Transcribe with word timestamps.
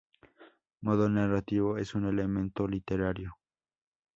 Modo 0.81 1.07
narrativo 1.09 1.77
es 1.77 1.93
un 1.93 2.07
elemento 2.07 2.67
literario. 2.67 3.37